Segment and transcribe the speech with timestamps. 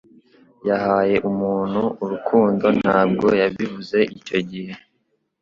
[0.69, 4.73] yahaye umuntu urukundo gusa ntabwo yabivuze icyo gihe